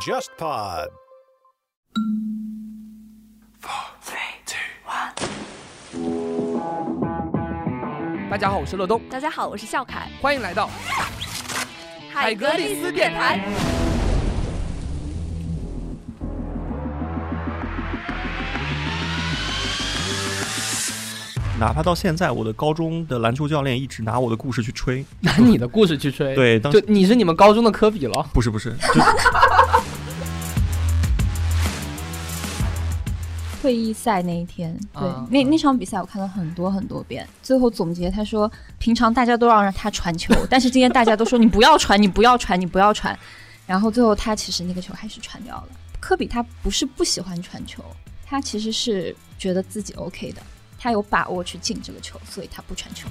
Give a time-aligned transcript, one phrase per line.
[0.00, 0.90] JustPod。
[8.30, 10.68] 大家好，我是乐东，大家好，我是笑凯，欢迎来到
[12.12, 13.40] 海格力斯电台。
[21.64, 26.34] 哪怕到现在，我的高中的篮球教练一直拿我的故事去吹， 拿你的故事去吹。
[26.36, 28.28] 对，当就你是你们高中的科比了。
[28.34, 29.00] 不是不是，就
[33.62, 37.26] 退役赛那一天，对，啊那那场比赛我看了很多很多遍。
[37.42, 43.18] 最后总结，他说平常大家都让他传球，但是今天大家都说你不要传，你不要传，你不要传。
[43.66, 45.68] 然后最后他其实那个球还是传掉了。
[45.98, 47.82] 科比他不是不喜欢传球，
[48.26, 50.42] 他其实是觉得自己 OK 的，
[50.84, 53.08] 他有把握去进这个球，所以他不传球。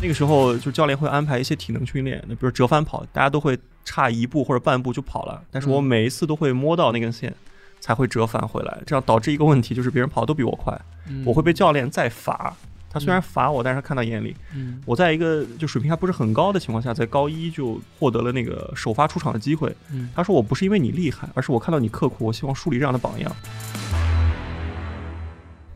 [0.00, 7.30] 那个时候就教练会安排一些体能训练，那比如折返跑，大家都会差一步或者半步就跑了，但是我嗯每一次都会摸到那根线。
[7.78, 10.74] 才会折返回来，这样导致一个问题，就是别人跑得都比我快，
[11.08, 12.56] 嗯我会被教练再罚。
[12.96, 14.34] 他虽然罚我，但是他看到眼里。
[14.54, 19.70] 嗯我在一个就水平还不是很高的情况下，在高一就获得了那个首发出场的机会。
[19.92, 23.30] 嗯他说我不是因为你厉害，而是我看到你刻苦，我希望树立这样的榜样。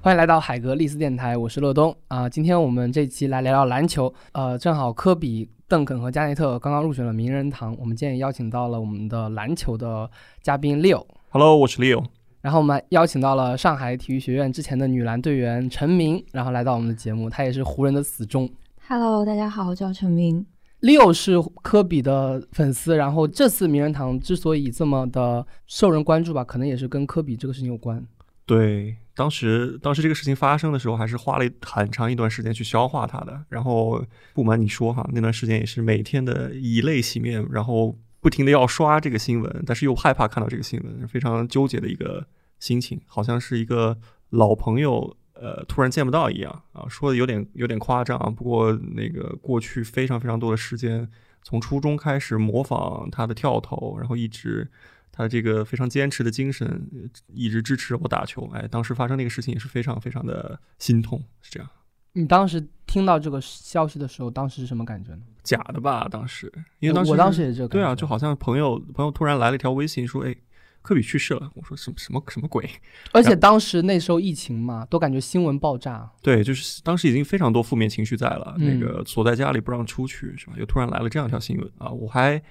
[0.01, 12.07] 欢迎来到海格力斯电台，我是乐东啊、今天我们这期来聊聊篮球，呃，正好科比、邓肯和加内特刚刚入选了名人堂，我们今天也邀请到了我们的篮球的嘉宾 Leo，Hello，我是 Leo。
[12.43, 18.49] 然后我们还邀请到了上海体育学院之前的女篮队员陈明，然后来到我们的节目，她也是湖人的死忠。
[18.89, 20.47] Hello，大家好，我叫陈明。
[20.81, 28.03] Leo 是科比的粉丝，然后这次名人堂之所以这么的受人关注吧，可能也是跟科比这个事情有关。
[28.47, 33.39] 对，当时当时这个事情发生的时候，还是花了很长一段时间去消化它的。
[33.51, 34.03] 然后
[34.33, 42.27] 不瞒你说哈，那段时间也是每天的以泪洗面，然后不停的要刷这个新闻，但是又害怕看到这个新闻，非常纠结的一个
[42.59, 43.99] 心情，好像是一个
[44.31, 45.17] 老朋友。
[45.33, 48.29] 呃，突然见不到一样啊，说的有点有点夸张啊。
[48.29, 51.09] 不过那个过去非常非常多的时间，
[51.43, 54.71] 从初中开始模仿他的跳投，然后一直
[55.11, 56.87] 他这个非常坚持的精神，
[57.29, 58.51] 一直支持我打球。
[58.53, 61.67] 哎，当时发生那个事情也是非常非常的心痛，是这样。
[62.13, 65.21] 你当时听到这个消息的时候，当时是什么感觉呢？
[65.45, 66.09] 假的吧？
[66.11, 67.69] 当时，因为当时我当时也这个。
[67.69, 70.35] 对啊，就好像朋友朋友突然来了一条微信说，哎，
[70.83, 71.49] 科比去世了。
[71.55, 72.69] 我说什么什么什么鬼？
[73.13, 76.11] 而且当时那时候疫情嘛，都感觉新闻爆炸。
[76.21, 80.55] 对，就是当时已经非常多负面情绪在了，嗯那个锁在家里不让出去，是吧？
[80.59, 81.89] 又突然来了这样一条新闻啊！
[81.91, 82.43] 我还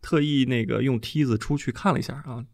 [0.00, 2.44] 特意那个用梯子出去看了一下啊，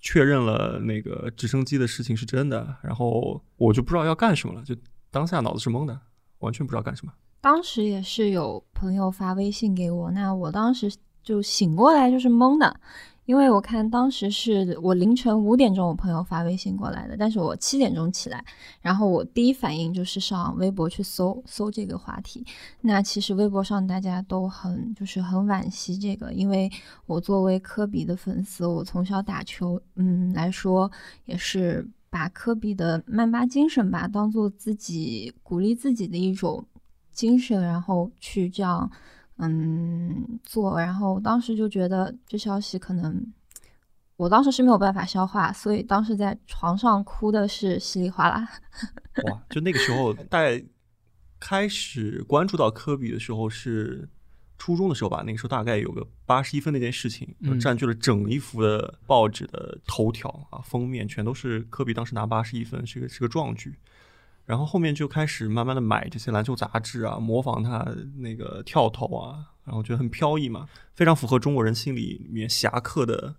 [0.00, 4.74] 确认了那个直升机的事情是真的，然后我就不知道要干什么了，就
[5.12, 6.00] 当下脑子是懵的，
[6.40, 7.12] 完全不知道干什么。
[7.40, 10.92] 当时也是有朋友发微信给我，那我当时
[11.22, 12.78] 就醒过来就是懵的，
[13.24, 18.44] 因为我看当时是我凌晨五点钟我朋友发微信过来的，但是我七点钟起来，
[18.82, 22.44] 然后我第一反应就是上微博去搜搜这个话题。
[22.82, 26.70] 那其实微博上大家都很就是很惋惜这个，因为
[27.06, 30.90] 我作为科比的粉丝，我从小打球，嗯来说
[31.24, 36.66] 也是把科比的曼巴精神吧当做自己鼓励自己的一种。
[37.12, 38.90] 精神，然后去这样，
[39.36, 40.80] 嗯，做。
[40.80, 43.34] 然后当时就觉得这消息可能，
[44.16, 48.48] 我当时是没有办法消化，所以当时在床上哭的是稀里哗啦。
[49.26, 50.38] 哇，就那个时候，大
[51.38, 54.08] 开始关注到科比的时候是
[54.60, 55.24] 初中的时候吧。
[55.26, 63.74] 那个时候大概有个八十一分那件事情，嗯占据了整一幅的报纸的头条啊，封面全都是科比当时拿八十一分，是个是个壮举。
[64.44, 67.86] 然后后面就开始慢慢的买这些篮球杂志啊，模仿他
[68.18, 73.34] 那个跳投啊，然后觉得很飘逸嘛，非常符合中国人心里面侠客的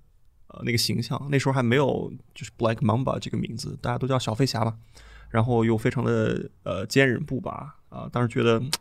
[0.47, 1.27] 呃那个形象。
[1.29, 4.77] 那时候还没有就是 Black Mamba 这个名字，大家都叫小飞侠嘛。
[5.29, 8.71] 然后又非常的呃坚韧不拔啊，当时觉得嗯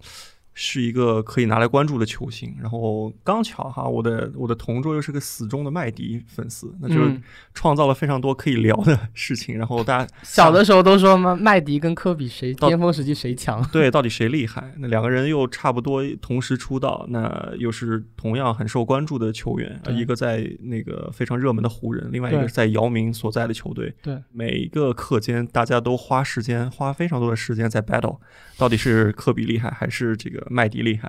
[0.63, 2.55] 是一个可以拿来关注的球星。
[2.61, 7.23] 然后刚巧哈，我的我的同桌又是个死忠的麦迪粉丝，那就嗯
[7.55, 9.57] 创造了非常多可以聊的事情。
[9.57, 13.67] 然后大家小的时候都说嘛，麦迪跟科比谁巅峰时期谁强？
[13.73, 14.75] 对，到底谁厉害？
[14.77, 23.95] 那两个人又差不多同时出道，那又是同样很受关注的球员，一个在那个非常热门的湖人，另外一个是在姚明所在的球队。
[24.03, 28.19] 对，每一个课间大家都花时间，花非常多的时间在 battle，
[28.59, 31.09] 到底是科比厉害还是这个麦迪厉害？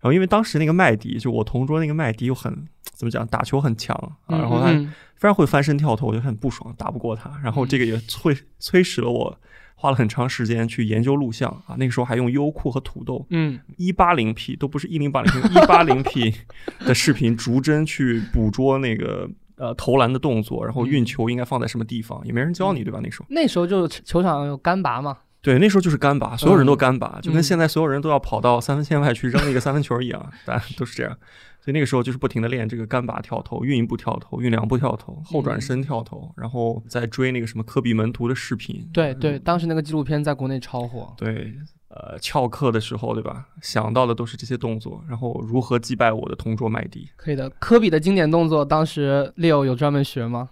[0.00, 3.96] 然后因为当时那个麦迪，就我同桌那个麦迪又很 怎么讲，打球很强
[4.26, 4.66] 啊，然后他
[5.14, 7.40] 非常会翻身跳投，我就很不爽，打不过他。
[7.42, 9.38] 然后这个也催催使了我
[9.74, 16.34] 花了很长时间去研究录像啊，那个时候还用优酷和土豆，嗯，一八零 P 都不是一零八零 P，一八零 P
[16.86, 23.00] 的视频，逐帧去捕捉那个呃投篮的动作，然后运球应该放在什么地方，也没人教你，对吧？
[23.02, 31.12] 那时候，那时候就球场有干拔嘛，对，那时候就是干拔，所有人都干拔，就跟嗯现在所有人都要跑到三分线外去扔一个三分球一样，大家都是这样。
[31.60, 38.88] 所以那个时候就是不停的练这个干拔跳投、运一步跳投、运两步跳投、后转身跳投，然后再追那个什么科比门徒的视频。
[38.92, 41.14] 对对，当时那个纪录片在国内超火。
[41.16, 41.54] 对，
[41.88, 43.46] 呃，翘课的时候，对吧？
[43.60, 50.50] 想到的都是这些动作，然后如何击败我的同桌麦迪，可以的，科比的经典动作，当时 Leo 有专门学吗？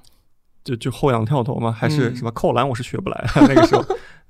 [0.62, 1.72] 就就后仰跳投吗？
[1.72, 2.69] 还是嗯什么扣篮？
[2.69, 3.82] 我是学不来，那个时候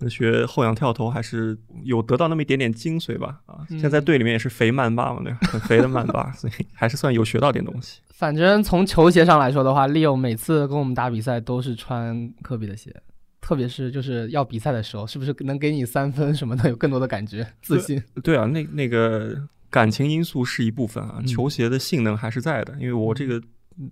[0.08, 3.41] 学后仰跳投还是有得到那么一点点精髓吧。
[3.47, 5.38] 啊，嗯现在队里面也是肥曼巴嘛，对吧？
[5.43, 8.00] 很肥的曼巴， 所以还是算有学到点东西。
[8.08, 12.94] 反正从球鞋上来说的话，Leo 每次跟我们打比赛都是穿科比的鞋，
[13.41, 18.02] 特别是就是要比赛的时候，是不是能给你三分什么的有更多的感觉、自信？
[18.23, 19.35] 对啊，那那个
[19.70, 23.41] 感情因素是一部分啊，嗯球鞋的性能还是在的，因为我这个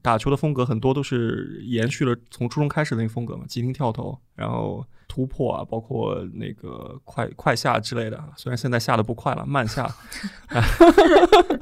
[0.02, 8.22] 打球的风格很多都是延续了从初中开始的那个风格嘛，急停跳投，然后突破啊，包括那个快快下之类的。
[8.36, 9.84] 虽然现在下的不快了，慢下
[10.48, 10.62] 啊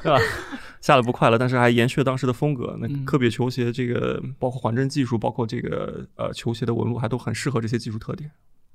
[0.03, 0.19] 对吧？
[0.81, 2.77] 下的不快了，但是还延续了当时的风格。
[2.81, 8.31] 那嗯科比球鞋这个包括缓震技术，包括这个呃球鞋的纹路，还都很适合这些技术特点。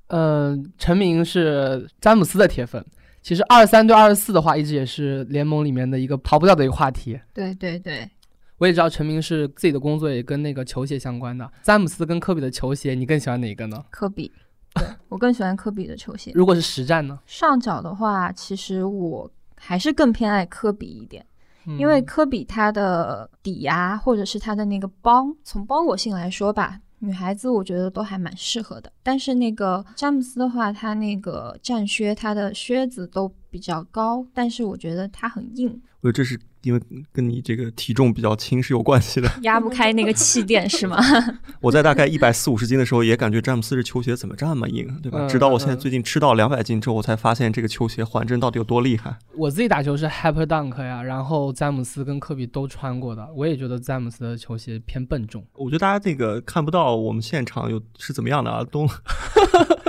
[0.07, 2.83] 呃，陈明是詹姆斯的铁粉。
[3.21, 7.19] 其实二三对二十四的话，一直也是联盟里面的一个逃不掉的一个话题。
[7.33, 8.09] 对对对，
[8.57, 11.49] 我也知道陈明是自己的工作也跟那个球鞋相关的。
[11.61, 13.85] 詹姆斯跟科比的球鞋，你更喜欢哪个呢？
[13.91, 14.31] 科比，
[14.75, 16.31] 对我更喜欢科比的球鞋。
[16.33, 17.19] 如果是实战呢？
[17.25, 21.25] 上脚的话，其实我还是更偏爱科比一点，
[21.65, 28.91] 嗯因为科比它的底啊，或者是它的那个帮，从包裹性来说吧，女孩子我觉得都还蛮适合的。
[29.03, 35.69] 但是那个詹姆斯的话，他那个战靴，他的靴子都比较高，但是我觉得它很硬，
[35.99, 36.81] 我觉得这是因为
[37.11, 39.29] 跟你这个体重比较轻是有关系的。
[39.41, 40.97] 压不开那个气垫，是吗？
[41.61, 45.19] 我在大概一百四五十斤的时候，也感觉詹姆斯这球鞋怎么这么硬，对吧？
[45.21, 49.17] 嗯直到我现在嗯最近吃到两百斤之后，我才发现这个球鞋缓震到底有多厉害。
[49.35, 55.45] 我自己打球是 Hyper Dunk 呀，然后詹姆斯跟科比都穿过的，我也觉得詹姆斯的球鞋偏笨重。
[55.53, 58.87] 我觉得大家这个看不到我们现场有是怎么样的啊，都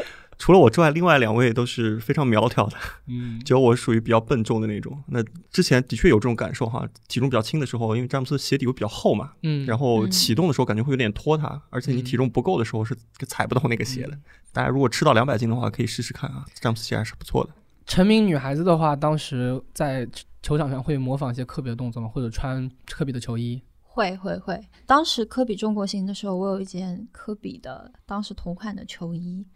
[0.43, 5.01] 除了我之外，另外两位都是非常苗条的，嗯， 只有我属于比较笨重的那种。
[5.07, 5.23] 那
[5.53, 12.93] 之前的确有这种感受哈，体重比较轻的时候，因为詹姆斯鞋底会比较厚嘛，嗯，然后嗯启动的时候感觉会有点拖沓，而且你体重不够的时候是
[13.29, 14.19] 踩不到那个鞋的。
[14.53, 17.51] 大家如果吃到两百斤的话，可以试试看啊，詹姆斯鞋还是不错的。
[17.87, 20.05] 成名女孩子的话，当时在
[20.43, 22.09] 球场上会模仿一些科比的动作吗？
[22.09, 23.63] 或者穿科比的球衣？
[23.85, 24.61] 会会会。
[24.87, 29.47] 当时科比中国行的时候，我有一件科比的当时同款的球衣，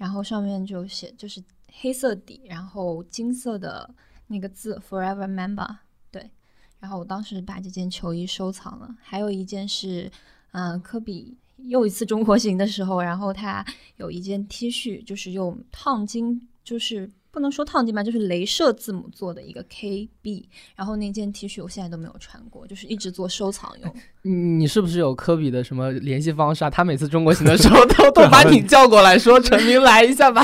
[0.00, 1.44] 然后上面就写就是
[1.74, 3.94] 黑色底，然后金色的
[4.28, 5.76] 那个字 Forever Member。
[6.10, 6.30] 对，
[6.78, 8.96] 然后我当时把这件球衣收藏了。
[9.02, 10.10] 还有一件是，
[10.52, 13.62] 嗯、科比又一次中国行的时候，然后他
[13.98, 17.10] 有一件 T 恤，就是用烫金，就是。
[17.32, 20.44] 不能说烫金吧，就是镭射字母做的一个 KB，
[20.74, 23.94] 然后那件 T 恤我现在都没有穿过，就是一直做收藏用。
[24.22, 26.70] 你你是不是有科比的什么联系方式啊？
[26.70, 30.42] 他每次中国行的时候 都都把你叫过来说：“陈明来一下吧。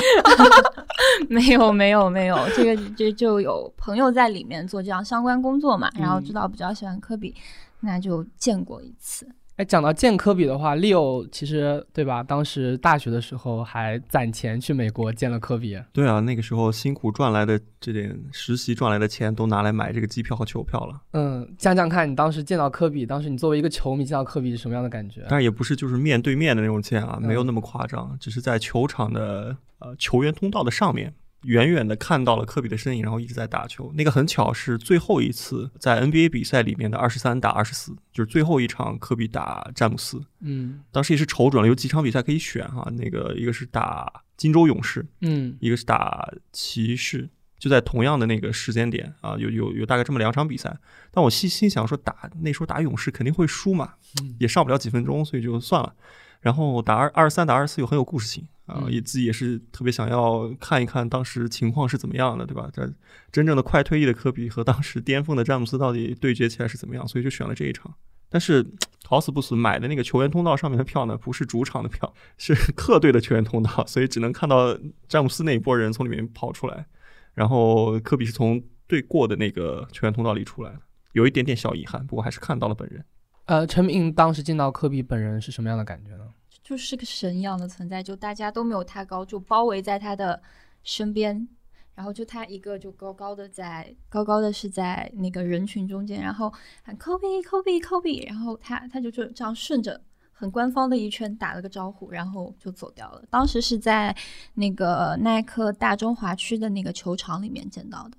[1.29, 7.35] 没有没有没有，这个这就有朋友在里面做这样相关工作嘛，然后知道比较喜欢科比，
[7.81, 12.21] 那就见过一次。”哎，讲到见科比的话，Leo 其实对吧？
[12.21, 15.75] 当时大学的时候还攒钱去美国见了科比。
[15.91, 21.01] 对啊，那个时候辛苦赚来的这点实习赚来的钱都拿来买这个机票和球票了。
[21.13, 25.21] 嗯，讲讲看你当时见到科比，当时你作为一个球迷见到科比是什么样的感觉？
[25.21, 31.11] 当然也不是就是面对面的那种见啊，没有嗯那么夸张，只是在球场的呃球员通道的上面，
[31.43, 33.91] 远远的看到了科比的身影，然后一直在打球。
[33.95, 40.21] 那个很巧是最后一次在 NBA 比赛里面的二十三打二十四，就是最后一场科比打詹姆斯。
[40.41, 47.29] 嗯当时也是瞅准了有几场比赛可以选哈、那个一个是打金州勇士，嗯一个是打骑士，
[47.59, 50.77] 就在同样的那个时间点啊，有有有大概这么两场比赛。
[51.11, 55.95] 但我心心想说打那时候打勇士肯定会输嘛，嗯也上不了几分钟，所以就算了。
[56.41, 62.69] 然后打二二十三打二十四又很有故事性啊，嗯也自己也是特别想要看一看当时情况是怎么样的，对吧？
[62.71, 62.87] 这
[63.31, 67.07] 真正的快退役的科比和当时巅峰的詹姆斯到底对决起来是怎么样？
[67.07, 67.93] 所以就选了这一场。
[68.29, 68.65] 但是
[69.05, 74.77] 好死不死买的那个球员通道上面的票呢，不是主场的票，是客队的球员通道，所以只能看到
[75.07, 76.85] 詹姆斯那一波人从里面跑出来，
[77.33, 80.79] 然后科比是从对过的那个球员通道里出来的，
[81.13, 83.03] 有一点点小遗憾，不过还是看到了本人。
[83.47, 86.27] 呃，陈明当时见到科比本人是什么样的感觉呢？
[86.61, 90.41] 就是个神一样的存在，就大家都没有他高，就包围在他的
[90.83, 91.47] 身边，
[91.95, 100.01] 然后就他一个就高高的在高高的是在那个人群中间，然后喊科比，科比科比然后他他就就这样顺着
[100.33, 103.23] 很官方的一圈打了个招呼，然后就走掉了。
[103.29, 104.13] 当时是在
[104.55, 108.17] 那个耐克大中华区的那个球场里面见到的。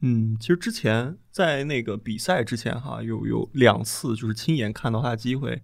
[0.00, 5.62] 嗯，其实之前在那个比赛之前哈，有有两次就是亲眼看到他的机会，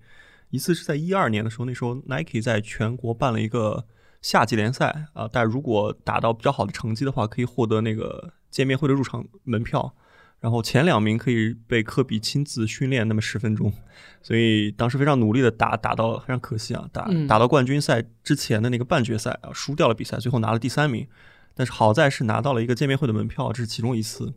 [0.49, 3.87] 一次是在一二年的时候，那时候 Nike 在全国办了一个
[4.23, 9.95] 夏季联赛啊，但如果打到比较好的成绩的话，可以获得那个见面会的入场门票，
[10.39, 13.71] 然后前两名可以被科比亲自训练那么十分钟，
[14.23, 21.07] 所以当时非常努力的打，打到非常可惜啊，打打到冠军赛之前的那个半决赛啊，输掉了比赛，最后拿了第三名。
[21.55, 24.33] 但是好在是拿到了一个见面会的门票，这是其中一次。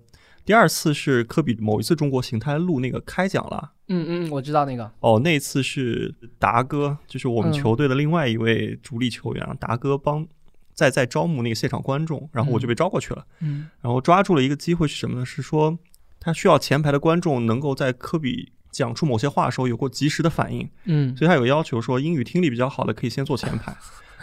[0.45, 3.71] 第二次是科比某一次中国行，他还录那个开讲了。
[3.87, 4.91] 嗯嗯，我知道那个。
[4.99, 10.27] 哦，那次是达哥，就是我们球队的另外一位主力球员，达哥帮
[10.73, 13.25] 在在招募那个现场观众，然后我就被招过去了。
[13.39, 15.25] 嗯，然后抓住了一个机会是什么呢？
[15.25, 15.79] 是说
[16.19, 20.69] 他需要前排的观众能够在科比讲出某些话的时候有过及时的反应。
[20.83, 23.73] 嗯，所以他有要求说，英语听力比较好的可以先坐前排。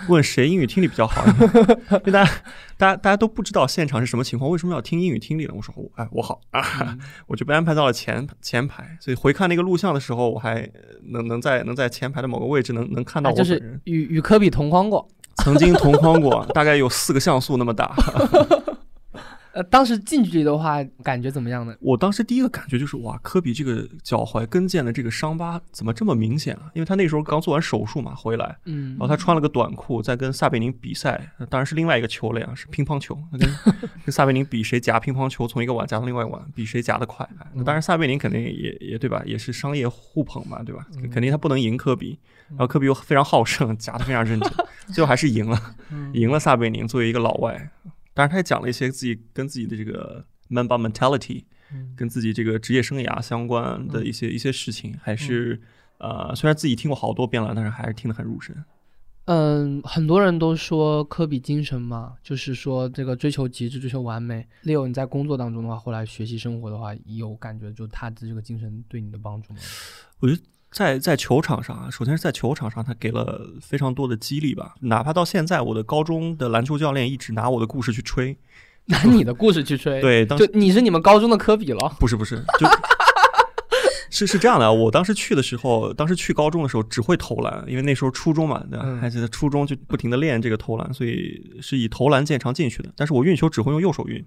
[0.08, 1.24] 问谁英语听力比较好？
[1.90, 2.30] 因为大家，
[2.76, 5.52] 大家，大家都不知道现场是什么情况，为什么要听英语听力呢？
[5.54, 6.96] 我说，哎，我好啊，
[7.28, 8.96] 我就被安排到了前前排。
[9.00, 10.68] 所以回看那个录像的时候，我还
[11.10, 13.80] 能能在能在前排的某个位置能能看到我就是。
[13.84, 17.94] 与与科比同框过，曾经同框过，大概有四个像素那么大。
[19.52, 21.74] 呃，当时近距离的话，感觉怎么样呢？
[21.80, 26.70] 我当时第一个感觉就是，哇，科比这个脚踝跟腱的这个伤疤怎么这么明显啊？
[26.74, 33.40] 因为他那时候刚做完手术嘛，回来，嗯，然后他穿了个短裤，在跟萨贝宁比赛，当然是另外一个球类啊，是乒乓球，跟
[34.06, 37.28] 跟萨贝宁比谁夹乒乓球从一个碗夹到另外一碗，比谁夹得快。
[37.64, 40.86] 当然萨贝宁肯定也也对吧，也是商业互捧嘛，对吧？
[41.12, 42.18] 肯定他不能赢科比，
[42.50, 44.52] 然后科比又非常好胜，夹得非常认真，
[44.94, 45.58] 最后还是赢了，
[46.12, 47.70] 赢了萨贝宁，作为一个老外。
[48.12, 51.44] 当然，他也讲了一些自己跟自己的这个 Mamba mentality，
[51.96, 55.60] 跟自己这个职业生涯相关的一些一些事情，还是
[55.98, 58.56] 呃，虽然自己听过好多遍了，但是还是听得很入神。
[59.26, 64.46] 嗯，很多人都说科比精神嘛，就是说这个追求极致、追求完美。
[64.64, 69.60] Leo，你在工作当中的话，后来学习生活的话，有感觉就他的这个精神对你的帮助吗？
[70.18, 70.42] 我觉得。
[70.70, 74.74] 在在球场上啊，首先是在球场上，他给了非常多的激励吧。
[74.82, 78.38] 哪怕到现在，我的高中的篮球教练一直拿我的故事去吹，
[78.86, 79.98] 拿你的故事去吹。
[80.02, 81.96] 对，当就你是你们高中的科比了？
[81.98, 82.68] 不是不是，就，
[84.10, 84.72] 是是这样的。
[84.72, 88.96] 我当时去的时候，当时去高中的时候只会投篮，因为那时候初中嘛，对吧？
[89.00, 92.92] 还记得初中就不停的练这个投篮，所以是以投篮见长进去的。
[92.94, 94.24] 但是我运球只会用右手运，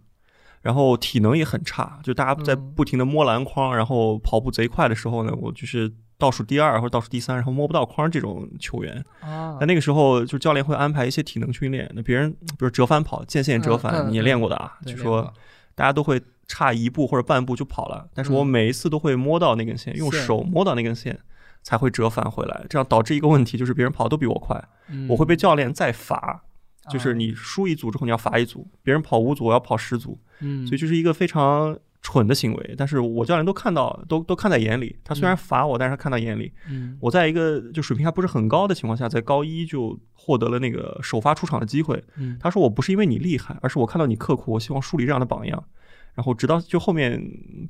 [0.61, 5.89] 然后体能也很差，就大家在不停的摸篮筐，然后跑步贼快的时候呢，我就是。
[6.23, 11.91] 倒数第二或者倒数第三，然后摸不到框这种球员啊，那那个时候就教练会安排一些体能训练。
[11.93, 14.77] 那别人比如折返跑、间线折返，你也练过的啊？
[14.85, 15.33] 就说
[15.75, 21.19] 大家都会差一步或者半步就跑了，但是我每一次都会摸到那根线，用手摸到那根线
[21.61, 22.65] 才会折返回来。
[22.69, 24.63] 这样导致一个问题，就是别人跑都比我快，
[25.09, 26.41] 我会被教练再罚。
[26.89, 31.77] 就是你输一组之后你要罚一组，别人跑五组我要跑十组，嗯，所以就是一个非常。
[32.03, 34.93] 蠢的行为，但是我教练都看到，都都看在眼里。
[35.05, 36.51] 他虽然罚我，但是他看到眼里。
[36.69, 42.03] 嗯，我在一个就水平还不是很高的情况下，在高一就获得了那个首发出场的机会。
[42.17, 45.63] 嗯，他说我不是因为你厉害，而是我看到你刻苦，我希望树立这样的榜样。
[46.13, 47.19] 然后直到就后面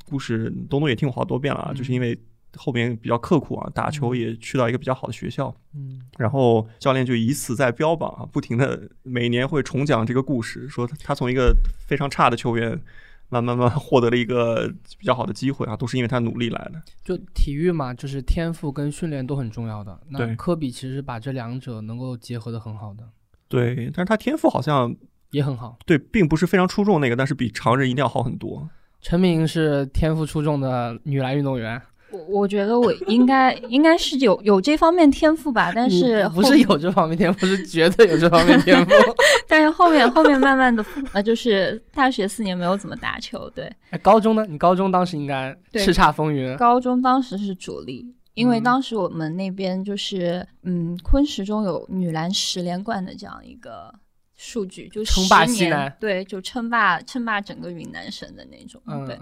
[0.10, 2.20] 故事，东东也听过好多遍了啊，就是因为
[2.56, 5.56] 后面比较刻苦啊，打球也去到一个比较好的学校。
[5.76, 11.56] 嗯，然后教练就以此在标榜啊，不停的每年会重讲这个故事，说他从一个
[11.88, 12.82] 非常差的球员。
[13.30, 16.82] 慢慢慢获得了一个比较好的机会啊，都是因为他努力来的。
[17.04, 20.00] 就体育嘛，就是天赋跟训练都很重要的。
[20.10, 23.04] 那科比其实把这两者能够结合的很好的。
[23.48, 24.96] 对，但是他天赋好像
[25.32, 25.78] 也很好。
[25.86, 28.70] 对，并不是非常出众那个，但是比常人一定要好很多。
[29.02, 31.82] 陈明是天赋出众的女篮运动员。
[32.14, 38.92] 我我觉得我应该应该是有有这方面天赋吧，但是不是有这方面天赋，是绝对有这方面天赋。
[39.50, 43.72] 但是后面后面慢慢的呃，就是大学四年没有怎么打球，对。
[43.90, 44.46] 哎，高中呢？
[44.48, 46.56] 你高中当时应该叱咤风云。
[46.58, 53.94] 高中当时是主力，因为当时我们那边就是嗯，昆石中有女篮十连冠的这样一个
[54.36, 59.18] 数据，就称霸西南，对，就称霸称霸整个云南省的那种，对。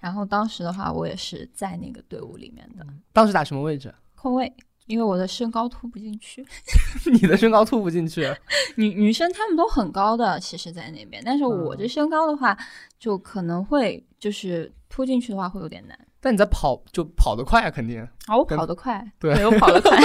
[0.00, 2.84] 然后当时的话，我也是在那个队伍里面的。
[3.12, 3.94] 当时打什么位置？
[4.16, 4.52] 空位，
[4.86, 6.44] 因为我的身高突不进去。
[7.12, 8.28] 你的身高突不进去？
[8.76, 11.22] 女女生她们都很高的，其实，在那边。
[11.24, 12.56] 但是我这身高的话，
[12.98, 15.98] 就可能会就是突进去的话会有点难。
[16.22, 19.98] 但你在跑就跑得快啊，肯定啊，我跑得快，对我跑得快。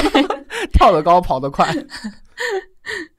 [0.71, 1.73] 跳得高，跑得快。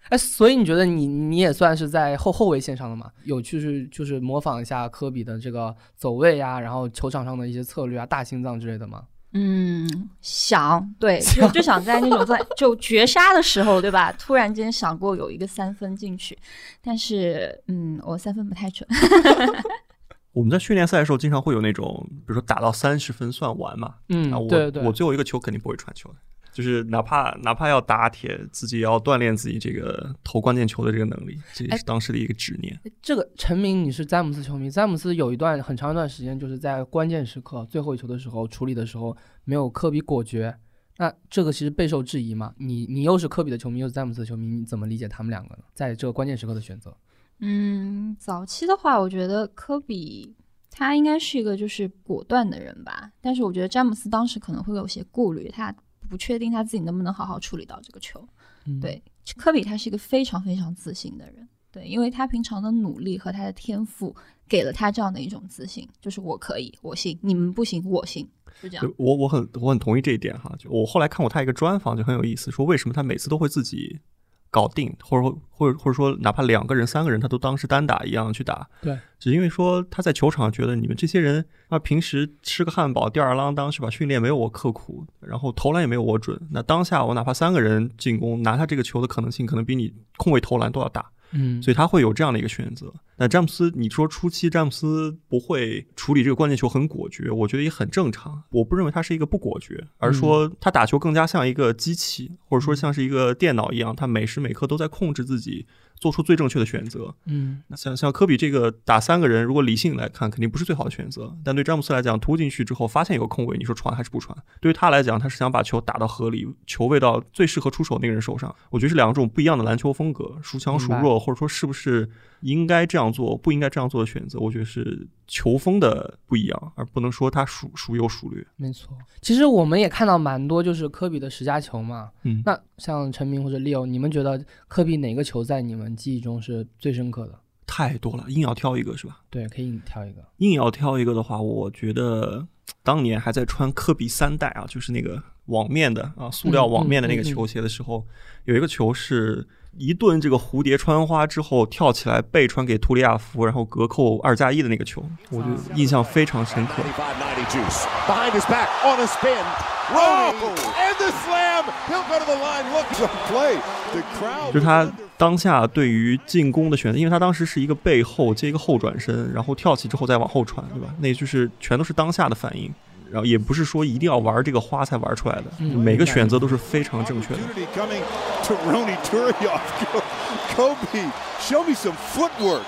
[0.09, 3.11] 哎，所以你觉得你你也算是在后后卫线上的嘛？
[3.25, 9.05] 有就是就是模仿一下科比的这个走位呀、然后球场上的一些策略啊，大心脏之类的吗？
[9.39, 14.11] 嗯，想对， 就就想在那种在就绝杀的时候，对吧？
[14.13, 16.39] 突然间想过有一个三分进去，
[16.81, 18.89] 但是嗯，我三分不太准。
[20.33, 23.97] 我们在训练赛的时候，经常会有那种，比如说打到三十分算完嘛。
[24.09, 26.17] 嗯啊，我对对我最后一个球肯定不会传球的，
[26.57, 32.81] 就是哪怕哪怕要打铁，自己也要锻炼自己这个投关键球的这个能力，这也哎是当时的一个执念。
[33.03, 40.57] 这个陈明，你是詹姆斯球迷，詹姆斯有一段很长一段时间就是在关键时刻最后一球的时候处理的时候没有科比果决，
[40.97, 42.55] 那这个其实备受质疑嘛。
[42.57, 45.63] 你你又是科比的球迷，又是詹姆斯的球迷，你怎么理解他们两个呢？
[45.75, 46.97] 在这个关键时刻的选择？
[47.41, 50.35] 嗯，早期的话，我觉得科比
[50.71, 55.75] 他应该是一个就是果断的人吧，但是我觉得詹姆斯当时可能会有些顾虑，他
[56.09, 58.27] 不确定他自己能不能好好处理到这个球。
[58.65, 59.03] 嗯，对，
[59.37, 64.15] 科比他是一个非常非常自信的人，对，因为他平常的努力和他的天赋
[64.49, 68.27] 给了他这样的一种自信，就是我可以，我行，你们不行，我行，
[68.63, 68.95] 就这样。
[68.97, 70.55] 我我很我很同意这一点哈。
[70.59, 74.01] 就我后来看过他一个专访，就很有意思，说为什么他每次都会自己
[74.51, 78.69] 搞定，或者说或者或者说哪怕两个人、三个人，他都当是单打一样去打。
[78.81, 83.91] 对，只因为说他在球场觉得你们这些人啊，平时吃个汉堡吊儿郎当是吧？
[83.91, 86.41] 训练没有我刻苦，然后投篮也没有我准。
[86.51, 91.11] 那当下我哪怕三个人进攻拿下这个球的可能性，可能比你空位投篮都要大。
[91.33, 92.93] 嗯，所以他会有这样的一个选择。
[93.17, 98.43] 那詹姆斯，你说初期詹姆斯不会处理这个关键球很果决，我觉得也很正常。
[98.51, 107.15] 我不认为他是一个不果决，而说他打球更加像一个机器，或者说像是一个电脑一样，他每时每刻都在控制自己做出最正确的选择。
[107.25, 111.37] 嗯那像像科比这个打三个人，如果理性来看，肯定不是最好的选择。
[111.45, 114.37] 但对詹姆斯来讲，突进去之后发现有个空位，你说传还是不传？
[114.61, 118.55] 对于他来讲，他是想把球打到河里，球喂到最适合出手那个人手上。
[118.71, 122.09] 我觉得是两种不一样的篮球风格，孰强孰弱，或者说是不是
[122.41, 128.47] 应该这样做，不应该这样做的选择，我觉得是球风的不一样，而不能说他孰孰优孰劣。
[128.57, 128.97] 没错。
[129.21, 132.11] 其实我们也看到蛮多就是科比的十佳球嘛。
[132.23, 137.39] 嗯，那像陈明或者 Leo，你们觉得科比哪个球在你们记忆中是最深刻的？
[137.67, 139.21] 太多了，硬要挑一个是吧？
[139.29, 140.25] 对，可以硬挑一个。
[140.37, 142.47] 硬要挑一个的话，我觉得
[142.85, 148.07] 当年还在穿科比三代啊，就是那个网面的啊，塑料网面的那个球鞋的时候，
[148.45, 149.47] 有一个球是
[149.79, 156.83] 一顿这个蝴蝶穿花之后跳起来背传给图里亚夫，然后隔扣二加一的那个球，我就印象非常深刻。
[156.83, 157.85] 95-90 juice.
[158.07, 159.45] Behind his back on a spin.
[159.93, 161.65] Roll and the slam.
[161.89, 162.65] He'll go to the line.
[162.73, 163.59] Look the play.
[163.93, 164.53] The crowd.
[164.53, 170.89] 就他当下对于进攻的选择，因为他当时是一个背后接一个后转身，然后跳起之后再往后传，对吧？
[170.99, 172.75] 那就是全都是当下的反应，
[173.11, 177.41] 然后也不是说一定要玩这个花才玩出来的，嗯每个选择都是非常正确的。
[177.75, 178.03] Coming
[178.45, 179.61] to Rooney Turioff.
[180.57, 182.63] Kobe, show me some footwork.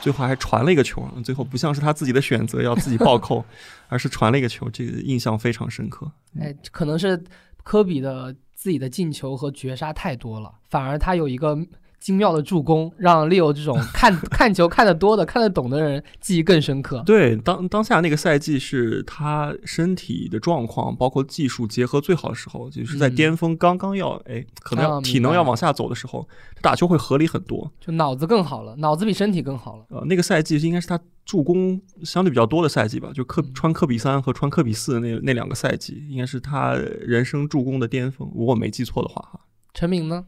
[0.00, 3.44] 最后还传了一个球，最后不像是他自己的选择要自己暴扣，
[3.88, 6.10] 而是传了一个球，这个印象非常深刻。
[6.40, 7.22] 哎，可能是
[7.62, 11.56] 科比的自己的进球和绝杀太多了，反而他有一个
[12.00, 17.02] 精妙的助攻，让 Leo 这种 看看球看得多的、看得懂的人记忆更深刻。
[17.04, 27.70] 对，当当下那个赛季是他身体的状况，包括技术结合最好的时候，就是在嗯巅峰刚刚要哎，可能啊要体能要往下走的时候，他打球会合理很多。
[27.78, 29.84] 就脑子更好了，脑子比身体更好了。
[29.90, 39.40] 呃，那个赛季应该是他助攻相对比较多的赛季吧，就科嗯穿科比三和穿科比四那那两个赛季，应该是他人生助攻的巅峰，如果没记错的话哈。
[39.74, 40.24] 陈明呢？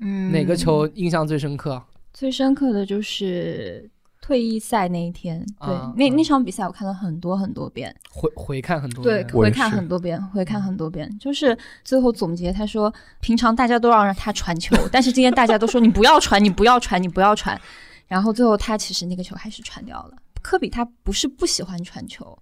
[0.00, 1.82] 嗯，哪个球印象最深刻？
[2.12, 3.88] 最深刻的就是
[4.20, 11.08] 退役赛那一天，对，啊那啊那场比赛我看了很多很多遍，回回看很多，遍对回看很多遍，回看很多遍。
[11.18, 17.58] 就是最后总结，他说，平常大家都要让他传球， 但是今天大家都说你不要传，你不要传，你不要传。
[18.06, 20.16] 然后最后他其实那个球还是传掉了。
[20.42, 22.36] 科比他不是不喜欢传球，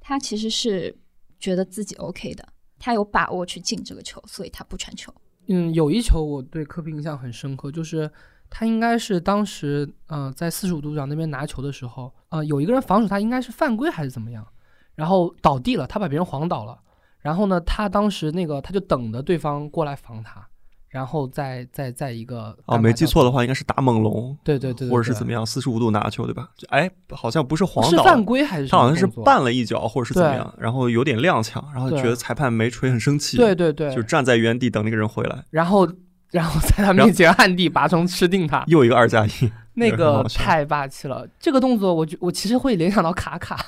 [0.00, 0.96] 他其实是
[1.40, 2.46] 觉得自己 OK 的，
[2.78, 5.12] 他有把握去进这个球，所以他不传球。
[5.48, 8.10] 嗯，有一球我对科比印象很深刻，就是
[8.50, 14.46] 他应该是当时呃在四十五度角那边拿球的时候，呃有一个人防守他应该是犯规还是怎么样，
[14.94, 16.78] 然后倒地了，他把别人晃倒了，
[17.20, 20.46] 然后呢他当时那个他就等着对方过来防他，
[20.88, 26.48] 然后再再再一个哦，没记错的，话，应该是打猛龙，对对对或者是怎么样，四十五度拿球，对吧？
[26.68, 35.86] 哎，好像不是黄是，犯规还是他好像是绊了一脚，或者是怎么样，然后有点踉跄，然后觉得裁判没吹，很生气，对对对，就站在原地等那个人回来，然后
[36.32, 39.30] 然后在他面前暗地拔葱吃定他， 又一个二加一，
[39.74, 41.26] 那个太霸气了。
[41.38, 43.58] 这个动作我觉我其实会联想到卡卡，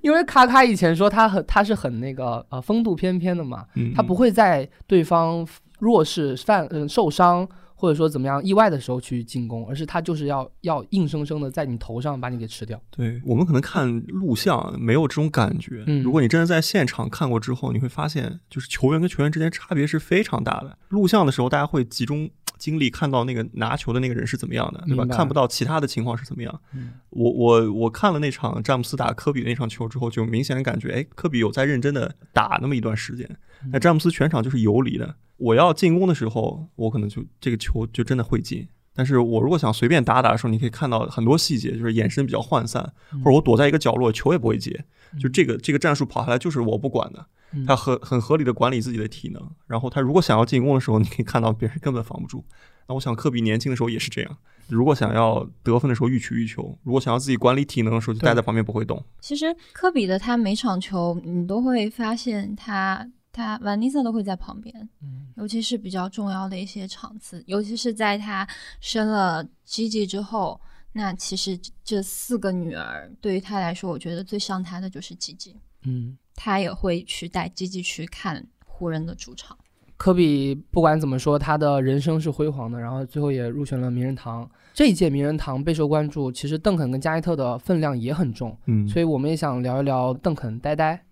[0.00, 5.44] 因为卡卡以前说他很他是很那个呃风度翩翩的嘛，嗯，他不会在对方
[5.80, 12.78] 弱势犯嗯受伤或者说怎么样意外的时候去进攻，而是他就是要要硬生生的在你头上把你给吃掉。
[12.90, 20.76] 对我们可能看录像没有这种感觉，嗯如果你真的在现场看过之后，你会发现，就是球员跟球员之间差别是非常大的。
[20.90, 22.28] 录像的时候，大家会集中
[22.60, 25.04] 精力看到那个拿球的那个人是怎么样的，对吧？
[25.06, 26.60] 看不到其他的情况是怎么样。
[26.72, 33.28] 嗯我我我看了那场詹姆斯打科比那场球之后，就明显感觉，哎，科比有在认真的打那么一段时间，
[33.72, 35.16] 那詹姆斯全场就是游离的。
[35.38, 38.68] 我要进攻的时候，我可能就这个球就真的会进。
[38.94, 42.82] 但是我如果想随便打打的时候，你可以看到很多细节，就是眼神比较涣散，
[43.24, 44.84] 或者我躲在一个角落，球也不会接。
[45.18, 49.50] 就这个这个战术跑下来就是我不管的，嗯他很很合理的管理自己的体能。
[49.66, 52.44] 然后他如果想要进攻的时候，你可以看到别人根本防不住。
[52.86, 54.36] 那我想科比年轻的时候也是这样，
[54.68, 59.00] 如果想要得分的时候欲取欲求，如果想要自己管理体能的时候就待在旁边不会动。
[59.20, 68.46] 其实科比的他每场球，你都会发现他他 Vanessa 都会在旁边，嗯尤其是比较重要的一些场次，尤其是在他
[68.80, 70.60] 生了 Gigi 之后，
[70.92, 79.56] 那其实这这四个女儿对于他来说，我觉得最伤他的就是 Gigi，嗯，他也会去带 Gigi 去看湖人的主场。
[79.96, 84.50] 科比不管怎么说，他的人生是辉煌的，然后最后也入选了名人堂。
[84.72, 91.04] 这一届名人堂备受关注，其实邓肯跟加内特的分量也很重，嗯，所以我们也想聊一聊邓肯呆呆。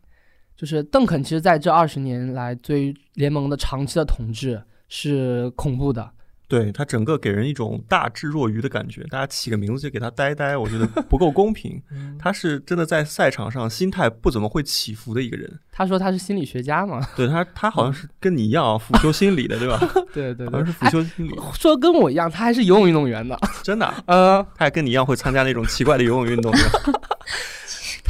[0.58, 6.10] 就是邓肯，其实在这二十年来对于联盟的长期的统治是恐怖的。
[6.48, 11.78] 对他整个给人一种大智若愚的感觉，大家起个名字就给他呆呆，我觉得不够公平。
[12.18, 15.60] 他是真的在赛场上心态不怎么会起伏的一个人。
[15.70, 17.06] 他说他是心理学家嘛？
[17.14, 19.78] 对他，他好像是跟你一样啊辅修心理的，对吧？
[20.12, 23.38] 对对对好像是，辅修心理，哎说跟我一样，他还是游泳运动员的。
[23.62, 26.50] 真的啊，呃，他还跟你一样会参加那种奇怪的游泳运动？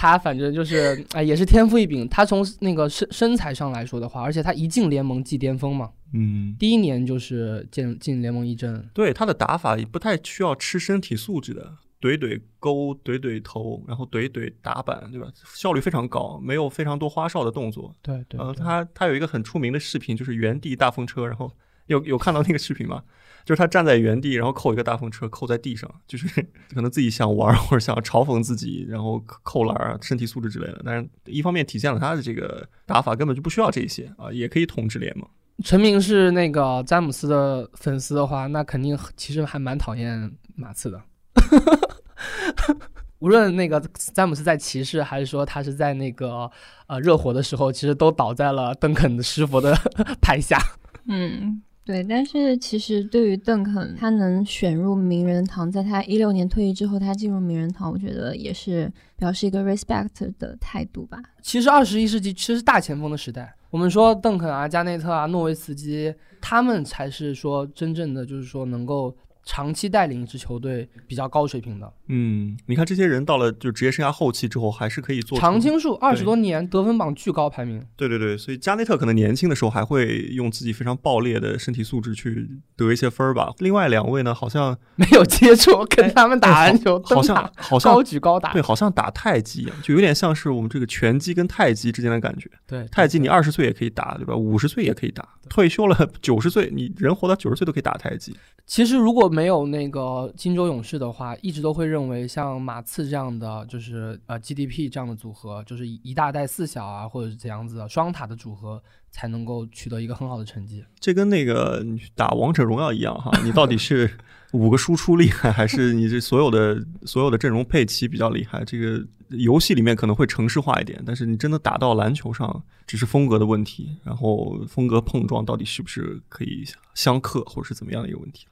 [0.00, 2.08] 他反正就是哎，也是天赋异禀。
[2.08, 8.88] 他从那个身身材上来说的话，而且他一进联盟即巅峰嘛，嗯，第一年就是进进联盟一阵。
[8.94, 15.26] 对他的打法也不太需要吃身体素质的，怼怼勾，怼怼头，然后怼怼打板，对吧？
[15.52, 17.92] 效率非常高，没有非常多花哨的动作。
[18.00, 21.50] 对对呃，他他有一个很出名的视频，就是原地大风车，然后
[21.87, 23.02] 有有看到那个视频吗？
[23.48, 26.28] 就是他站在原地，然后扣一个大风车，扣在地上，就是
[26.74, 30.82] 可能自己想玩或者想嘲讽自己，然后扣篮啊、身体素质之类的。
[30.84, 35.26] 但是一方面体现了他的这个打法根本就不需要这些啊，也可以统治联盟。
[35.64, 41.02] 陈明是那个詹姆斯的粉丝的话，那肯定其实还蛮讨厌马刺的。
[43.20, 46.50] 无论那个詹姆斯在骑士，还是说他是在那个
[46.87, 49.74] 呃热火的时候，其实都倒在了邓肯的师傅的
[50.20, 50.58] 台下。
[51.06, 52.05] 嗯，对。
[52.05, 61.18] 但是其实对于邓肯，他能选入名人堂，在他一六年退役之后，他进入名人堂，我觉得也是表示一个 respect 的态度吧。
[61.40, 63.55] 其实二十一世纪其实是大前锋的时代。
[63.70, 69.14] 我们说邓肯啊、加内特啊、诺维茨基，他们才是说真正的就是说能够
[69.50, 71.90] 长期带领一支球队比较高水平的。
[72.08, 77.82] 嗯，你看这些人到了就职业生涯后期之后，还是可以做出常青树二十多年得分榜巨高排名。
[77.96, 83.50] 对对对，所以加内特可能年轻的时候还会用自己非常爆裂的身体素质去得一些分儿吧。
[83.61, 88.52] 另外两位呢，好像没有接触，跟他们打篮球，好像 好像高举高打。
[88.52, 92.50] 对，好像打太极一样，就有点像是我们这个拳击跟太极之间的感觉。
[92.66, 94.37] 对，太极你二十岁也可以打，对吧？
[94.37, 98.37] 五十岁也可以打，退休了九十岁，你人活到九十岁都可以打太极。
[98.66, 110.85] 其实如果没有那个金州勇士的话，一直都会认为像马刺这样的，就是呃 GDP 这样的组合，就是一大带四小啊，或者是怎样子的双塔的组合，才能够取得一个很好的成绩。
[110.98, 114.11] 这跟那个打王者荣耀一样哈，你到底是
[114.55, 118.64] 五个输出厉害，还是你这所有的所有的阵容配齐比较厉害？
[118.64, 128.48] 这个游戏里面可能会程式化一点，但是你真的打到篮球上，只是风格的问题，然后风格碰撞到底是不是可以相克，或者是怎么样的一个问题？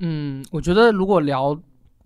[0.00, 1.58] 嗯，我觉得如果聊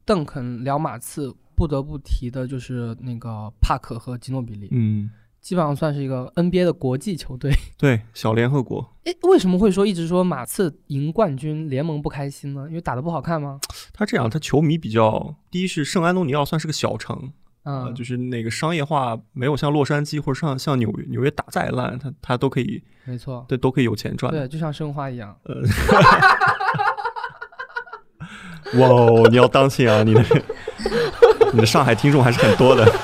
[0.04, 5.09] 邓肯、聊马刺，不得不提的就是那个帕克和吉诺比利，嗯，
[5.40, 7.52] 基本上算是一个 NBA 的国际球队。
[7.78, 12.66] 对，小联合国，诶，为什么会说一直说马刺赢冠军联盟不开心呢？
[12.68, 13.61] 因为打得不好看吗？
[13.92, 24.33] 他这样，他球迷比较，第一是圣安东尼奥算是个小城，呃，嗯，就是那个商业化没有像洛杉矶或者像像纽约纽约打再烂，他他都可以，没错，对，都可以有钱赚。
[24.33, 25.38] 对，就像申花一样。
[28.81, 30.03] 哇哦，你要当心啊！
[30.03, 30.24] 你的
[31.53, 32.85] 你的上海听众还是很多的。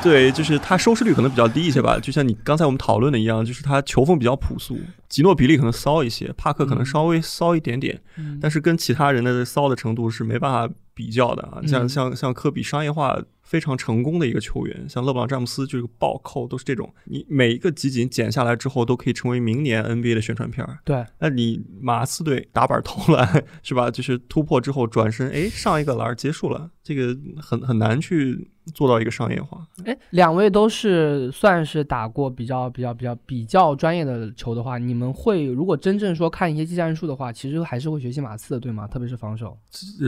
[0.00, 11.58] 对，就是他收视率可能比较低一些吧，就像你刚才我们讨论的一样，就是他球风比较朴素，吉诺比利可能骚一些，帕克可能稍微骚一点点，嗯但是跟其他人的骚的程度是没办法比较的啊。
[11.66, 20.80] 像嗯像像科比商业化非常成功的一个球员，像勒布朗詹姆斯就是个暴扣，都是这种，你每一个集锦剪下来之后，都可以成为明年 NBA 的宣传片儿。
[20.84, 23.90] 对，那你马刺队打板投篮是吧？
[23.90, 29.66] 就是突破之后转身，哎，上一个篮儿结束了，这个很很难去做到一个商业化。
[29.86, 38.86] 哎，两位都是算是打过比较比较比较比较专业的球的话，你们会如果真正说看一些技战术的话，其实还是会学习马刺的，对吗？
[38.86, 39.56] 特别是防守。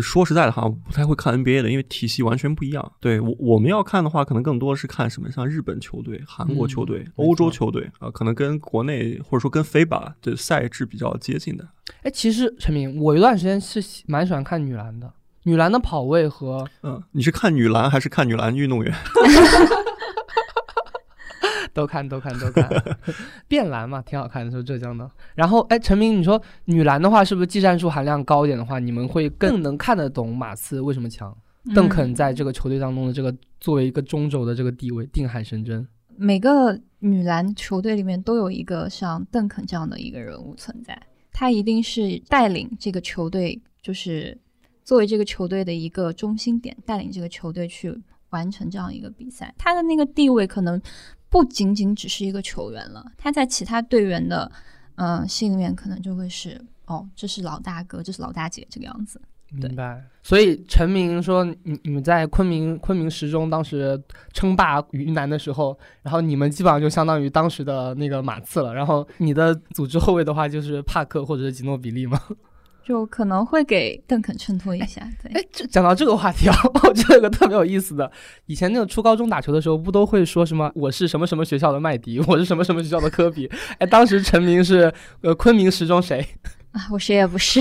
[0.03, 2.93] 说实在的，好像不太会看 NBA 的，因为体系完全不一样。
[3.01, 11.67] 对我我们要看的话，可能更多是看什么，像日本球队、韩国球队、嗯欧洲球队啊、可能跟国内或者说跟非吧的赛制比较接近的。
[12.03, 15.13] 哎，其实陈明，我有段时间是喜蛮喜欢看女篮的，
[15.45, 18.95] 女篮的跑位和嗯，你是看女篮还是看女篮运动员？
[21.73, 22.69] 都看都看都看，
[23.47, 25.09] 变蓝嘛，挺好看的，是浙江的。
[25.37, 31.35] 然后，哎，陈明，你说女篮的话，是不是技战术含量高一点的话，你们会更能看得懂马刺为什么强？
[31.75, 35.87] 邓肯在这个球队当中的这个作为一个中轴的这个地位定海神针。
[36.17, 41.01] 每个女篮球队里面都有一个像邓肯这样的一个人物存在，
[41.33, 44.37] 他一定是带领这个球队，就是
[44.85, 47.95] 作为这个球队的一个中心点，带领这个球队去
[48.31, 49.55] 完成这样一个比赛。
[49.57, 50.81] 他的那个地位可能
[51.31, 54.51] 不仅仅只是一个球员了，他在其他队员的
[54.97, 59.21] 嗯、呃心里面可能就会是哦，这是老大哥，这是老大姐这个样子。
[59.59, 60.05] 对明白。
[60.23, 64.01] 所以陈明说，你你们在昆明昆明十中当时
[64.33, 68.75] 称霸云南的时候，然后你们基本上就相当于当时的那个马刺了。
[68.75, 72.21] 然后你的组织后卫的话就是帕克或者是吉诺比利吗。
[72.83, 78.11] 就可能会给邓肯衬托一下，对，哎，这讲到这个话题啊，我觉得有个特别有意思的，
[78.47, 83.49] 以前那个初高中打球的时候，不都会说什么我是什么什么学校的麦迪， 我是什么什么学校的科比？
[83.79, 86.27] 哎，当时陈明是呃昆明十中谁？
[86.73, 87.61] 啊，我谁也不是，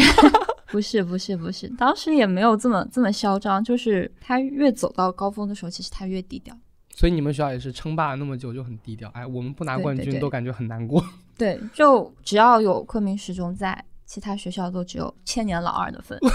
[0.71, 6.55] 不是，不是，不是，当时也没有这么这么嚣张，就是他越走到高峰的时候，其实他越低调。
[6.93, 9.09] 所以你们学校也是称霸了那么久就很低调。
[9.13, 11.03] 哎，我们不拿冠军都感觉很难过。
[11.37, 16.19] 对，就只要有昆明十中在，其他学校都只有千年老二的份。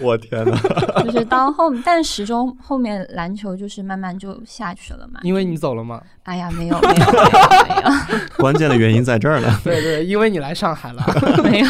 [0.00, 0.56] 我天哪！
[1.02, 5.18] 就是当后，但十中后面篮球就是慢慢就下去了嘛。
[5.24, 6.00] 因为你走了吗。
[6.22, 8.20] 哎呀，没有，没有，没有，没有。
[8.36, 9.48] 关键的原因在这儿呢。
[9.64, 11.04] 对对，因为你来上海了。
[11.42, 11.66] 没有，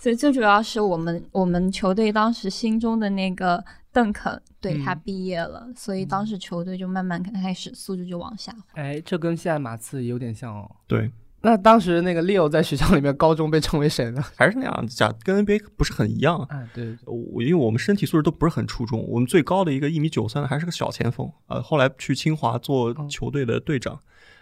[0.00, 8.64] 最最主要是我们我们球队当时心中的那个邓肯，对、嗯他毕业了，所以当时球队就慢慢开始素质就往下滑。
[8.76, 10.70] 哎，这跟现在马刺有点像哦。
[10.86, 14.24] 对，那当时那个 Leo 在学校里面高中被称为谁呢？
[14.36, 16.40] 还是那样子，假跟 NBA 不是很一样。
[16.48, 24.00] 哎，对，我因为我们身体素质都不是很出众，我们最高的一个一米九三的还是个小前锋，呃，后来去清华做球队的队长。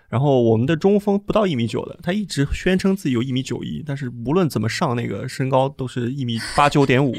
[0.08, 7.14] 然后我们的中锋不到一米九的，他一直宣称自己有一米九一，但是无论怎么上那个身高都是一米八九点五，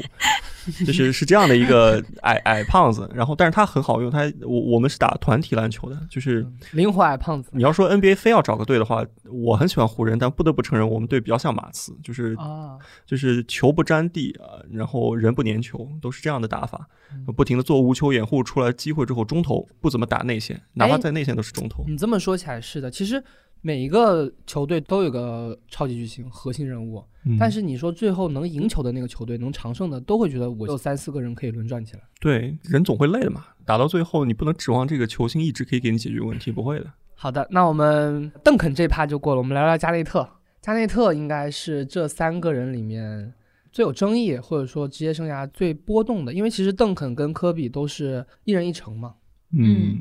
[0.86, 3.10] 就是是这样的一个矮矮胖子。
[3.14, 16.88] 然后但是他很好用，他我我们是打团体篮球的，就是灵活矮胖子你要说 NBA 非要找个队的话，我很喜欢湖人，但不得不承认我们队比较像马刺，就是啊，就是球不沾地啊，然后人不粘球，都是这样的打法，
[17.36, 21.84] 不停的做无球掩护，出来机会之后中投不怎么打内线，哪怕在内线都是中投。
[21.86, 23.22] 你这么说起来是的，其实
[23.62, 32.02] 每一个球队都有个超级巨星核心人物，嗯但是你说最后能赢球的那个球队能长胜的，都会觉得我有三四个人可以轮转起来。
[32.20, 36.86] 对人总会累的嘛，打到最后你不能指望这个球星一直可以给你解决问题，不会的。
[37.14, 40.26] 好的，那我们邓肯这趴就过了，我们聊聊加内特。
[40.62, 43.32] 加内特应该是这三个人里面
[43.72, 49.14] 最有争议，或者说职业生涯最波动的，因为其实邓肯跟科比都是一人一城嘛。
[49.52, 49.98] 嗯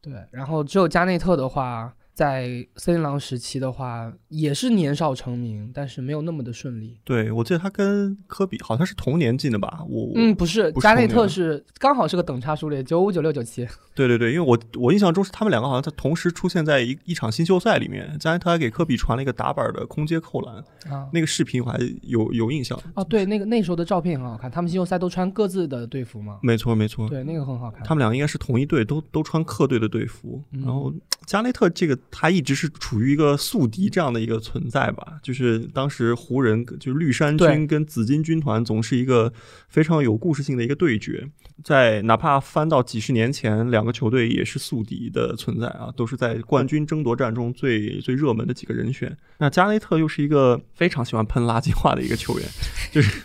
[0.00, 6.98] 对，然后只有加内特的话，在森林狼时期的话，也是年少成名，但是没有那么的顺利。
[7.04, 9.84] 对我记得他跟科比好像是同年进的吧？
[9.86, 13.68] 我嗯，不是，不是加内特是刚好是个等差数列，九五、九六、九七。
[13.94, 20.56] 对对对，因为我我印象中是他们两个好像在同时出现在一一场新秀赛里面，加内特还给科比传了一个打板的空接扣篮，
[20.90, 22.80] 啊，那个视频我还有有印象。
[22.94, 26.38] 哦，对，那个那时候的照片也很好看，他们新秀赛都穿各自的队服嘛。
[26.42, 27.82] 没错没错，对，那个很好看。
[27.84, 30.42] 他们两个应该是同一队，都都穿客队的队服。
[30.52, 30.90] 嗯然后
[31.26, 39.32] 加内特这个他一直是处于一个宿敌这样的一个存在吧，就是当时湖人就是绿衫军跟紫金军团总是一个
[39.68, 41.28] 非常有故事性的一个对决，
[41.62, 49.16] 在哪怕翻到几十年前，两个球队也是宿敌的存在啊，都是在冠军争夺战中最最热门的几个人选。
[49.38, 52.48] 那加内特又是一个非常喜欢喷垃圾话的一个球员，
[52.90, 53.22] 就是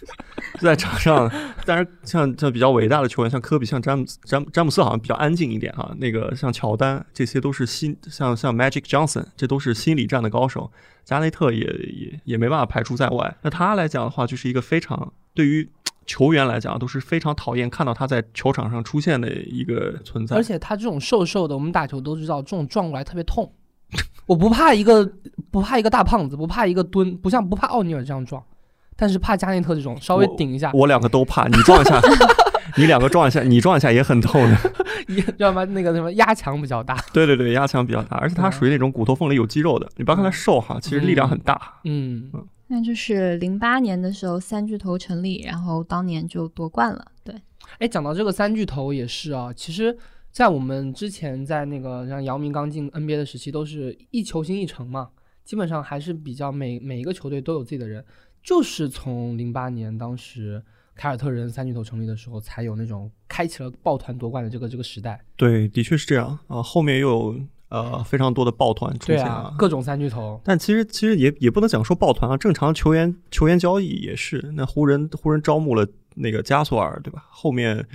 [0.60, 1.30] 在场上，
[1.66, 5.94] 当然像像比较伟大的球员，像科比、像詹姆斯詹詹姆斯，好像比较安静一点哈。
[5.98, 10.72] 那个像乔丹，这些都是心像像 Magic Johnson，这都是心理战的高手。
[11.04, 13.36] 加内特也也也没办法排除在外。
[13.42, 15.68] 那他来讲的话，就是一个非常对于
[16.06, 20.36] 球员来讲都是非常讨厌看到他在球场上出现的一个存在。
[20.36, 23.52] 而且他这种瘦瘦的，我们打球都知道，这种撞过来特别痛。
[24.26, 25.12] 我不怕一个
[25.50, 28.42] 不怕一个大胖子，不怕一个蹲，不像不怕奥尼尔这样撞，
[29.02, 30.70] 但是怕加内特这种稍微顶一下。
[30.76, 32.00] 我两个都怕，你撞一下，
[32.78, 34.56] 你两个撞一下，你撞一下也很痛的。
[35.10, 35.66] 知道吗？
[35.66, 36.96] 那个什么压强比较大。
[37.12, 39.90] 对对对，压强比较大，而且他属于那种骨头缝里有肌肉的。
[39.96, 41.60] 你不要看他瘦哈，其实力量很大。
[41.86, 42.46] 嗯嗯。
[42.68, 47.04] 那就是零八年的时候，三巨头成立，然后当年就夺冠了。
[47.24, 47.36] 对。
[47.80, 49.98] 哎，讲到这个三巨头也是啊，其实。
[50.32, 55.10] 在我们之前，在那个像姚明刚进 NBA 的时期，都是一球星一城嘛，
[55.44, 58.02] 基本上还是比较每每一个球队都有自己的人。
[58.44, 60.64] 就是从零八年当时
[60.96, 65.24] 凯尔特人三巨头成立的时候，才有那种开启了抱团夺冠的这个这个时代。
[65.36, 66.62] 对，的确是这样啊。
[66.62, 70.40] 后面又有呃非常多的抱团出现啊，各种三巨头。
[70.44, 74.52] 但其实其实也也不能讲说抱团啊，正常球员球员交易也是。
[74.56, 77.26] 那湖人湖人招募了那个加索尔，对吧？
[77.30, 77.86] 后面。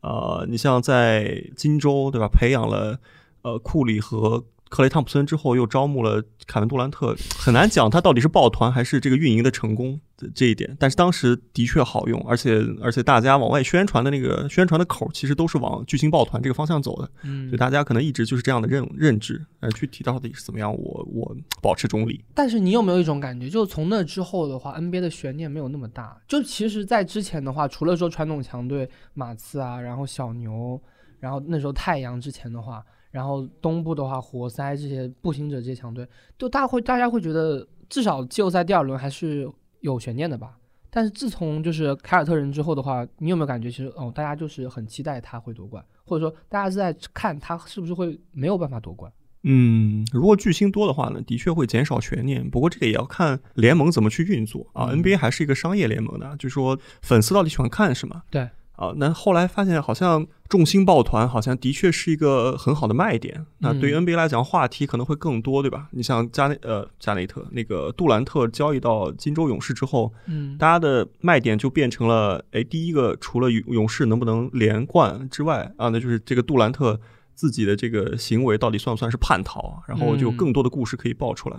[0.00, 2.28] 呃，你像在金州，对吧？
[2.28, 3.00] 培养了
[3.42, 10.76] 呃库里和克雷汤普森之后，又招募了凯文杜兰特，很难讲他到底是抱团还是这个运营的成功的这一点。
[10.78, 17.10] 但是当时的确好用，而且而且大家往外宣传的那个宣传的口，其实都是往巨星抱团这个方向走的。
[17.22, 19.44] 嗯，所以大家可能一直就是这样的认认知。
[19.60, 22.24] 呃，具体到底是怎么样，我我保持中立。
[22.34, 26.20] 但是你有没有一种感觉，就从那之后的话，NBA 的悬念没有那么大。
[26.28, 30.80] 就其实，在之前的话，除了说传统强队马刺啊，然后小牛，
[31.20, 32.84] 然后那时候太阳之前的话。
[33.10, 40.58] 然后东部的话，活塞这些步行者这些强队，就大会大家会觉得至少季后赛第二轮还是有悬念的吧。
[40.90, 49.12] 但是自从就是凯尔特人之后的话，你有没有感觉其实哦，大家就是很期待他会夺冠，或者说大家是在看他是不是会没有办法夺冠？
[49.44, 52.48] 嗯，如果巨星多的话呢，的确会减少悬念。
[52.50, 54.86] 不过这个也要看联盟怎么去运作啊。
[54.86, 58.22] NBA 还是一个商业联盟的，就是说粉丝到底喜欢看什么？
[58.30, 58.48] 对。
[58.78, 63.44] 啊，那后来发现好像众星抱团，好像的确是一个很好的卖点。
[63.58, 65.88] 那对于 NBA 来讲，话题可能会更多，对吧？
[65.90, 77.00] 你像加内呃加内特那个杜兰特交易到金州勇士之后，嗯，大家的卖点就变成了，哎，第一个除了勇士能不能连冠之外啊，那就是这个杜兰特
[77.34, 79.82] 自己的这个行为到底算不算是叛逃？
[79.88, 81.58] 然后就更多的故事可以爆出来。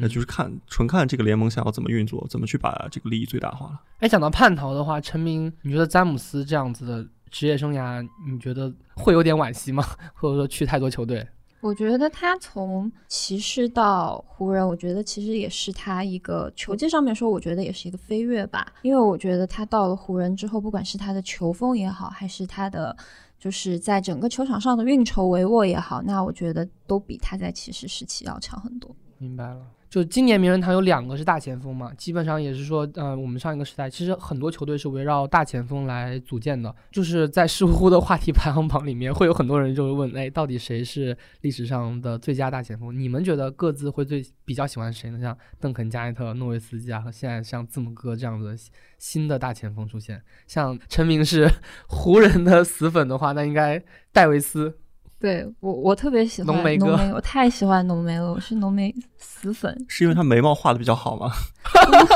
[0.00, 3.80] 那就是看纯看这个联盟想要怎么运作，怎么去把这个利益最大化了。
[3.98, 9.84] 哎，讲到叛逃的话，陈明，你觉得詹姆斯这样子的职业生涯，你觉得会有点惋惜吗？
[10.14, 11.26] 或者说去太多球队？
[11.60, 18.72] 我觉得他从骑士到湖人，我觉得其实也是他一个球技上面说，我觉得也是一个飞跃吧。
[18.82, 22.96] 因为我觉得他到了湖人之后，不管是他的球风也好，还是他的
[23.40, 28.94] 就是在整个球场上的运筹帷幄也好，那我觉得都比他在骑士时期要强很多。
[29.18, 29.60] 明白了。
[29.88, 36.74] 就今年名人堂有两个是大前锋嘛，基本上也是说，呃，我们上一个时代其实很多球队是围绕大前锋来组建的。
[36.90, 42.94] 就是在湿乎乎的话题排行榜里面，会有很多人就会问，哎，到底谁是历史上的最佳大前锋？
[42.98, 45.18] 你们觉得各自会最比较喜欢谁呢？
[45.18, 48.54] 像邓肯、加内特、诺维斯基啊，和现在像字母哥这样的
[48.98, 50.22] 新的大前锋出现。
[50.46, 51.50] 像陈明是
[51.88, 54.78] 湖人的死粉的话，那应该戴维斯。
[55.20, 59.76] 对我，我特别喜欢浓眉哥，我太喜欢浓眉了，我是浓眉死粉。
[59.88, 61.30] 是因为他眉毛画的比较好吗？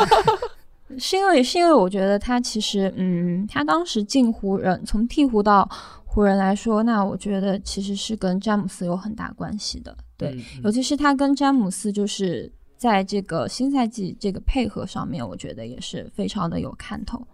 [0.98, 5.68] 是因为是因为我觉得他其实，嗯，他当时进湖人，从鹈鹕到
[6.04, 9.96] 湖人来说，那我觉得其实是跟詹姆斯有很大关系的。
[10.16, 17.26] 对，尤其是他跟詹姆斯就是在这个新赛季这个配合上面，我觉得也是非常的有看头。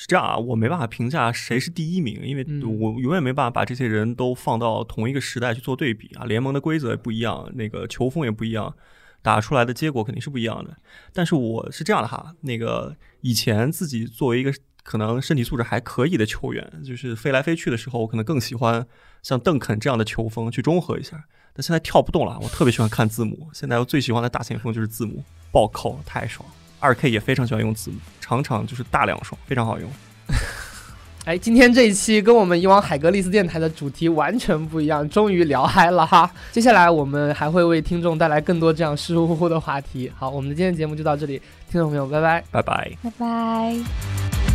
[0.00, 6.24] 是这样啊，我没办法评价谁是第一名，因为我永远没办法把这些人都放到同一个时代去做对比啊。
[6.24, 8.72] 联盟的规则也不一样，那个球风也不一样，
[9.22, 10.76] 打出来的结果肯定是不一样的。
[11.12, 18.86] 但是我是这样的哈，那个以前自己作为一个可能身体素质还可以的球员，就是飞来飞去的时候，我可能更喜欢
[19.24, 21.24] 像邓肯这样的球风去中和一下。
[21.52, 23.50] 但现在跳不动了，我特别喜欢看字母。
[23.52, 26.48] 现在我最喜欢的大前锋就是字母，暴扣太爽。
[26.80, 29.90] 二 K 也非常喜欢用字母，场场就是大两双，非常好用。
[31.24, 36.30] 哎，今天这一期跟我们以往海格力斯电台的主题完全不一样，终于聊嗨了哈！
[36.52, 40.10] 接下来我们还会为听众带来更多这样湿乎乎的话题。
[40.16, 44.47] 好，我们的今天节目就到这里，听众朋友，拜拜，拜拜，拜拜。